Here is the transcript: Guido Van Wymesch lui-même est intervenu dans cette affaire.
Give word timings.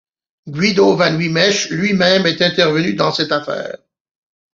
Guido 0.47 0.95
Van 0.95 1.15
Wymesch 1.15 1.69
lui-même 1.69 2.25
est 2.25 2.41
intervenu 2.41 2.95
dans 2.95 3.11
cette 3.11 3.31
affaire. 3.31 3.77